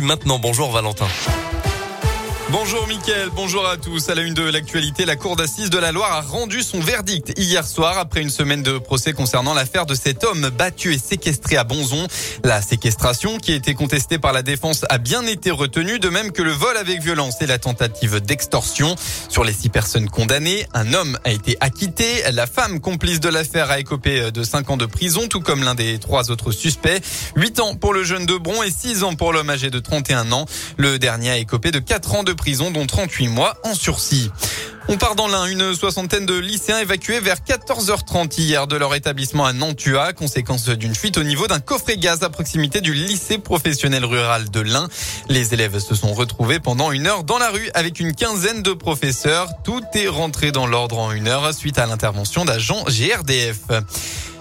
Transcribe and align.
Maintenant, 0.00 0.38
bonjour 0.38 0.70
Valentin. 0.70 1.06
Bonjour 2.52 2.86
Mickaël, 2.86 3.30
bonjour 3.34 3.66
à 3.66 3.78
tous. 3.78 4.10
À 4.10 4.14
la 4.14 4.20
une 4.20 4.34
de 4.34 4.42
l'actualité, 4.42 5.06
la 5.06 5.16
Cour 5.16 5.36
d'assises 5.36 5.70
de 5.70 5.78
la 5.78 5.90
Loire 5.90 6.12
a 6.12 6.20
rendu 6.20 6.62
son 6.62 6.80
verdict 6.80 7.32
hier 7.38 7.66
soir 7.66 7.96
après 7.96 8.20
une 8.20 8.28
semaine 8.28 8.62
de 8.62 8.76
procès 8.76 9.14
concernant 9.14 9.54
l'affaire 9.54 9.86
de 9.86 9.94
cet 9.94 10.22
homme 10.22 10.50
battu 10.50 10.92
et 10.92 10.98
séquestré 10.98 11.56
à 11.56 11.64
Bonzon. 11.64 12.06
La 12.44 12.60
séquestration 12.60 13.38
qui 13.38 13.52
a 13.52 13.54
été 13.54 13.72
contestée 13.72 14.18
par 14.18 14.34
la 14.34 14.42
défense 14.42 14.84
a 14.90 14.98
bien 14.98 15.26
été 15.26 15.50
retenue, 15.50 15.98
de 15.98 16.10
même 16.10 16.30
que 16.30 16.42
le 16.42 16.50
vol 16.50 16.76
avec 16.76 17.00
violence 17.00 17.40
et 17.40 17.46
la 17.46 17.58
tentative 17.58 18.20
d'extorsion. 18.20 18.96
Sur 19.30 19.44
les 19.44 19.54
six 19.54 19.70
personnes 19.70 20.10
condamnées, 20.10 20.66
un 20.74 20.92
homme 20.92 21.18
a 21.24 21.32
été 21.32 21.56
acquitté. 21.60 22.04
La 22.32 22.46
femme 22.46 22.80
complice 22.80 23.20
de 23.20 23.30
l'affaire 23.30 23.70
a 23.70 23.78
écopé 23.78 24.30
de 24.30 24.42
cinq 24.42 24.68
ans 24.68 24.76
de 24.76 24.84
prison, 24.84 25.26
tout 25.26 25.40
comme 25.40 25.64
l'un 25.64 25.74
des 25.74 25.98
trois 25.98 26.30
autres 26.30 26.52
suspects. 26.52 27.00
Huit 27.34 27.60
ans 27.60 27.76
pour 27.76 27.94
le 27.94 28.04
jeune 28.04 28.26
de 28.26 28.36
Bron 28.36 28.62
et 28.62 28.70
six 28.70 29.04
ans 29.04 29.14
pour 29.14 29.32
l'homme 29.32 29.48
âgé 29.48 29.70
de 29.70 29.78
31 29.78 30.32
ans. 30.32 30.44
Le 30.76 30.98
dernier 30.98 31.30
a 31.30 31.38
écopé 31.38 31.70
de 31.70 31.78
quatre 31.78 32.14
ans 32.14 32.24
de 32.24 32.34
prison, 32.34 32.41
dont 32.44 32.86
38 32.86 33.28
mois 33.28 33.56
en 33.62 33.72
sursis. 33.72 34.30
On 34.88 34.96
part 34.96 35.14
dans 35.14 35.28
l'un, 35.28 35.46
une 35.46 35.76
soixantaine 35.76 36.26
de 36.26 36.36
lycéens 36.36 36.80
évacués 36.80 37.20
vers 37.20 37.36
14h30 37.36 38.40
hier 38.40 38.66
de 38.66 38.74
leur 38.74 38.96
établissement 38.96 39.46
à 39.46 39.52
Nantua, 39.52 40.12
conséquence 40.12 40.68
d'une 40.68 40.94
fuite 40.94 41.18
au 41.18 41.22
niveau 41.22 41.46
d'un 41.46 41.60
coffret 41.60 41.96
gaz 41.96 42.24
à 42.24 42.30
proximité 42.30 42.80
du 42.80 42.94
lycée 42.94 43.38
professionnel 43.38 44.04
rural 44.04 44.50
de 44.50 44.60
l'Ain. 44.60 44.88
Les 45.28 45.54
élèves 45.54 45.78
se 45.78 45.94
sont 45.94 46.14
retrouvés 46.14 46.58
pendant 46.58 46.90
une 46.90 47.06
heure 47.06 47.22
dans 47.22 47.38
la 47.38 47.48
rue 47.48 47.70
avec 47.74 48.00
une 48.00 48.12
quinzaine 48.12 48.62
de 48.62 48.72
professeurs. 48.72 49.48
Tout 49.62 49.82
est 49.94 50.08
rentré 50.08 50.50
dans 50.50 50.66
l'ordre 50.66 50.98
en 50.98 51.12
une 51.12 51.28
heure 51.28 51.54
suite 51.54 51.78
à 51.78 51.86
l'intervention 51.86 52.44
d'agents 52.44 52.82
GRDF. 52.88 53.60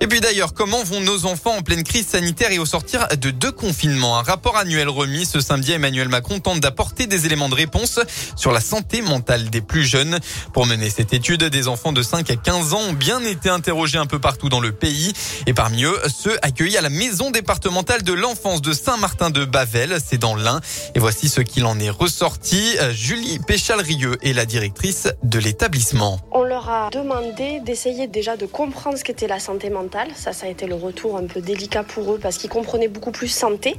Et 0.00 0.06
puis 0.06 0.20
d'ailleurs, 0.20 0.52
comment 0.54 0.82
vont 0.82 1.00
nos 1.00 1.26
enfants 1.26 1.56
en 1.56 1.62
pleine 1.62 1.82
crise 1.82 2.06
sanitaire 2.08 2.50
et 2.52 2.58
au 2.58 2.66
sortir 2.66 3.06
de 3.20 3.30
deux 3.30 3.52
confinements? 3.52 4.18
Un 4.18 4.22
rapport 4.22 4.56
annuel 4.56 4.88
remis 4.88 5.24
ce 5.24 5.40
samedi, 5.40 5.72
Emmanuel 5.72 6.08
Macron 6.08 6.40
tente 6.40 6.60
d'apporter 6.60 7.06
des 7.06 7.26
éléments 7.26 7.48
de 7.48 7.54
réponse 7.54 8.00
sur 8.36 8.52
la 8.52 8.60
santé 8.60 9.02
mentale 9.02 9.50
des 9.50 9.60
plus 9.60 9.84
jeunes. 9.84 10.18
Pour 10.52 10.66
mener 10.66 10.90
cette 10.90 11.12
étude, 11.12 11.44
des 11.44 11.68
enfants 11.68 11.92
de 11.92 12.02
5 12.02 12.30
à 12.30 12.36
15 12.36 12.74
ans 12.74 12.80
ont 12.80 12.92
bien 12.92 13.22
été 13.24 13.48
interrogés 13.48 13.98
un 13.98 14.06
peu 14.06 14.18
partout 14.18 14.48
dans 14.48 14.60
le 14.60 14.72
pays. 14.72 15.12
Et 15.46 15.54
parmi 15.54 15.84
eux, 15.84 15.98
ceux 16.08 16.38
accueillis 16.42 16.76
à 16.76 16.82
la 16.82 16.90
maison 16.90 17.30
départementale 17.30 18.02
de 18.02 18.12
l'enfance 18.12 18.62
de 18.62 18.72
Saint-Martin 18.72 19.30
de 19.30 19.44
Bavel, 19.44 19.98
c'est 20.04 20.18
dans 20.18 20.34
l'Ain. 20.34 20.60
Et 20.94 20.98
voici 20.98 21.28
ce 21.28 21.40
qu'il 21.40 21.64
en 21.64 21.78
est 21.78 21.90
ressorti. 21.90 22.76
Julie 22.92 23.38
Péchal-Rieux 23.38 24.18
est 24.22 24.32
la 24.32 24.44
directrice 24.44 25.08
de 25.22 25.38
l'établissement. 25.38 26.20
A 26.66 26.88
demandé 26.90 27.60
d'essayer 27.60 28.06
déjà 28.06 28.38
de 28.38 28.46
comprendre 28.46 28.96
ce 28.96 29.04
qu'était 29.04 29.26
la 29.26 29.38
santé 29.38 29.68
mentale 29.68 30.08
ça, 30.14 30.32
ça 30.32 30.46
a 30.46 30.48
été 30.48 30.66
le 30.66 30.74
retour 30.74 31.18
un 31.18 31.26
peu 31.26 31.42
délicat 31.42 31.82
pour 31.82 32.14
eux 32.14 32.18
parce 32.18 32.38
qu'ils 32.38 32.48
comprenaient 32.48 32.88
beaucoup 32.88 33.10
plus 33.10 33.28
santé. 33.28 33.76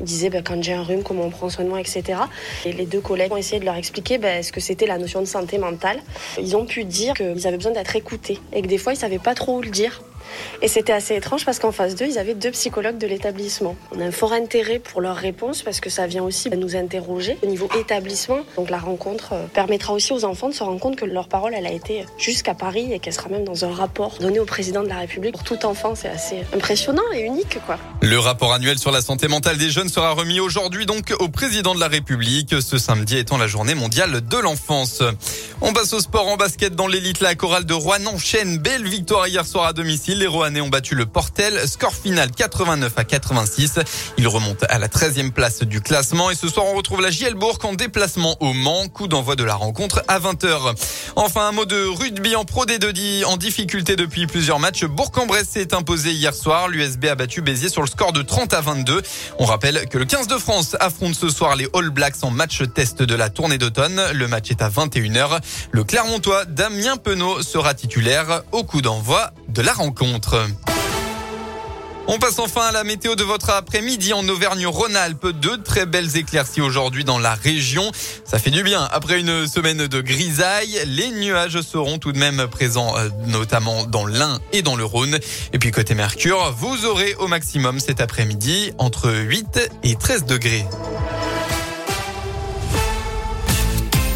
Ils 0.00 0.04
disaient 0.04 0.28
ben, 0.28 0.42
quand 0.42 0.62
j'ai 0.62 0.74
un 0.74 0.82
rhume, 0.82 1.02
comment 1.02 1.24
on 1.24 1.30
prend 1.30 1.48
soin 1.48 1.64
de 1.64 1.70
moi, 1.70 1.80
etc. 1.80 2.20
Et 2.66 2.72
les 2.72 2.84
deux 2.84 3.00
collègues 3.00 3.32
ont 3.32 3.38
essayé 3.38 3.58
de 3.58 3.64
leur 3.64 3.76
expliquer 3.76 4.18
ben, 4.18 4.42
ce 4.42 4.52
que 4.52 4.60
c'était 4.60 4.86
la 4.86 4.98
notion 4.98 5.20
de 5.20 5.24
santé 5.24 5.56
mentale. 5.56 5.98
Ils 6.38 6.54
ont 6.56 6.66
pu 6.66 6.84
dire 6.84 7.14
qu'ils 7.14 7.46
avaient 7.46 7.56
besoin 7.56 7.72
d'être 7.72 7.96
écoutés 7.96 8.38
et 8.52 8.60
que 8.60 8.66
des 8.66 8.78
fois 8.78 8.92
ils 8.92 8.98
savaient 8.98 9.18
pas 9.18 9.34
trop 9.34 9.56
où 9.56 9.62
le 9.62 9.70
dire. 9.70 10.02
Et 10.62 10.68
c'était 10.68 10.92
assez 10.92 11.14
étrange 11.14 11.44
parce 11.44 11.58
qu'en 11.58 11.72
face 11.72 11.94
d'eux, 11.94 12.06
ils 12.06 12.18
avaient 12.18 12.34
deux 12.34 12.50
psychologues 12.50 12.98
de 12.98 13.06
l'établissement. 13.06 13.76
On 13.94 14.00
a 14.00 14.04
un 14.04 14.10
fort 14.10 14.32
intérêt 14.32 14.78
pour 14.78 15.00
leurs 15.00 15.16
réponses 15.16 15.62
parce 15.62 15.80
que 15.80 15.90
ça 15.90 16.06
vient 16.06 16.22
aussi 16.22 16.50
nous 16.50 16.76
interroger 16.76 17.38
au 17.42 17.46
niveau 17.46 17.68
établissement. 17.78 18.38
Donc 18.56 18.70
la 18.70 18.78
rencontre 18.78 19.32
euh, 19.32 19.46
permettra 19.52 19.92
aussi 19.92 20.12
aux 20.12 20.24
enfants 20.24 20.48
de 20.48 20.54
se 20.54 20.62
rendre 20.62 20.80
compte 20.80 20.96
que 20.96 21.04
leur 21.04 21.28
parole, 21.28 21.52
elle 21.54 21.66
a 21.66 21.72
été 21.72 22.04
jusqu'à 22.18 22.54
Paris 22.54 22.92
et 22.92 22.98
qu'elle 22.98 23.12
sera 23.12 23.28
même 23.28 23.44
dans 23.44 23.64
un 23.64 23.72
rapport 23.72 24.16
donné 24.20 24.38
au 24.38 24.44
président 24.44 24.82
de 24.82 24.88
la 24.88 24.98
République. 24.98 25.34
Pour 25.34 25.44
tout 25.44 25.64
enfant, 25.66 25.94
c'est 25.94 26.08
assez 26.08 26.44
impressionnant 26.54 27.02
et 27.14 27.20
unique, 27.20 27.58
quoi. 27.66 27.78
Le 28.02 28.18
rapport 28.18 28.52
annuel 28.52 28.78
sur 28.78 28.90
la 28.90 29.00
santé 29.00 29.28
mentale 29.28 29.58
des 29.58 29.70
jeunes 29.70 29.88
sera 29.88 30.12
remis 30.12 30.40
aujourd'hui 30.40 30.86
donc 30.86 31.14
au 31.18 31.28
président 31.28 31.74
de 31.74 31.80
la 31.80 31.88
République, 31.88 32.54
ce 32.60 32.78
samedi 32.78 33.16
étant 33.16 33.36
la 33.36 33.46
journée 33.46 33.74
mondiale 33.74 34.20
de 34.26 34.36
l'enfance. 34.38 35.02
On 35.60 35.72
passe 35.72 35.92
au 35.92 36.00
sport 36.00 36.28
en 36.28 36.36
basket 36.36 36.74
dans 36.74 36.86
l'élite. 36.86 37.20
La 37.20 37.34
chorale 37.34 37.64
de 37.64 37.74
Rouen 37.74 38.04
enchaîne. 38.06 38.58
Belle 38.58 38.86
victoire 38.86 39.26
hier 39.28 39.46
soir 39.46 39.66
à 39.66 39.72
domicile. 39.72 40.15
Les 40.16 40.26
Rouennais 40.26 40.62
ont 40.62 40.68
battu 40.68 40.94
le 40.94 41.04
Portel. 41.04 41.68
Score 41.68 41.92
final 41.92 42.30
89 42.30 42.90
à 42.96 43.04
86. 43.04 43.74
Ils 44.16 44.26
remontent 44.26 44.66
à 44.70 44.78
la 44.78 44.88
13e 44.88 45.30
place 45.30 45.62
du 45.62 45.82
classement. 45.82 46.30
Et 46.30 46.34
ce 46.34 46.48
soir, 46.48 46.64
on 46.66 46.74
retrouve 46.74 47.02
la 47.02 47.10
Gielbourg 47.10 47.58
en 47.64 47.74
déplacement 47.74 48.34
au 48.40 48.54
Mans. 48.54 48.88
Coup 48.88 49.08
d'envoi 49.08 49.36
de 49.36 49.44
la 49.44 49.54
rencontre 49.54 50.02
à 50.08 50.18
20h. 50.18 50.74
Enfin, 51.16 51.48
un 51.48 51.52
mot 51.52 51.66
de 51.66 51.84
rugby 51.84 52.34
en 52.34 52.46
Pro 52.46 52.64
D2 52.64 53.26
en 53.26 53.36
difficulté 53.36 53.94
depuis 53.94 54.26
plusieurs 54.26 54.58
matchs. 54.58 54.84
Bourg-en-Bresse 54.84 55.50
s'est 55.50 55.74
imposé 55.74 56.12
hier 56.12 56.34
soir. 56.34 56.68
L'USB 56.68 57.04
a 57.06 57.14
battu 57.14 57.42
Béziers 57.42 57.68
sur 57.68 57.82
le 57.82 57.88
score 57.88 58.14
de 58.14 58.22
30 58.22 58.54
à 58.54 58.62
22. 58.62 59.02
On 59.38 59.44
rappelle 59.44 59.86
que 59.90 59.98
le 59.98 60.06
15 60.06 60.28
de 60.28 60.38
France 60.38 60.76
affronte 60.80 61.14
ce 61.14 61.28
soir 61.28 61.56
les 61.56 61.68
All 61.74 61.90
Blacks 61.90 62.22
en 62.22 62.30
match 62.30 62.62
test 62.74 63.02
de 63.02 63.14
la 63.14 63.28
tournée 63.28 63.58
d'automne. 63.58 64.00
Le 64.14 64.28
match 64.28 64.50
est 64.50 64.62
à 64.62 64.70
21h. 64.70 65.40
Le 65.72 65.84
Clermontois 65.84 66.46
Damien 66.46 66.96
Penaud 66.96 67.42
sera 67.42 67.74
titulaire 67.74 68.42
au 68.52 68.64
coup 68.64 68.80
d'envoi 68.80 69.32
de 69.48 69.60
la 69.60 69.74
rencontre. 69.74 70.05
On 72.08 72.18
passe 72.18 72.38
enfin 72.38 72.62
à 72.62 72.72
la 72.72 72.84
météo 72.84 73.16
de 73.16 73.24
votre 73.24 73.50
après-midi 73.50 74.12
en 74.12 74.26
Auvergne-Rhône-Alpes. 74.28 75.28
Deux 75.28 75.60
très 75.60 75.86
belles 75.86 76.16
éclaircies 76.16 76.60
aujourd'hui 76.60 77.02
dans 77.02 77.18
la 77.18 77.34
région. 77.34 77.90
Ça 78.24 78.38
fait 78.38 78.50
du 78.50 78.62
bien. 78.62 78.88
Après 78.92 79.18
une 79.18 79.48
semaine 79.48 79.88
de 79.88 80.00
grisaille, 80.00 80.80
les 80.86 81.10
nuages 81.10 81.60
seront 81.62 81.98
tout 81.98 82.12
de 82.12 82.18
même 82.18 82.46
présents, 82.46 82.96
euh, 82.96 83.08
notamment 83.26 83.86
dans 83.86 84.06
l'Ain 84.06 84.38
et 84.52 84.62
dans 84.62 84.76
le 84.76 84.84
Rhône. 84.84 85.18
Et 85.52 85.58
puis 85.58 85.72
côté 85.72 85.94
Mercure, 85.94 86.54
vous 86.56 86.86
aurez 86.86 87.14
au 87.16 87.26
maximum 87.26 87.80
cet 87.80 88.00
après-midi 88.00 88.72
entre 88.78 89.10
8 89.10 89.70
et 89.82 89.96
13 89.96 90.26
degrés. 90.26 90.64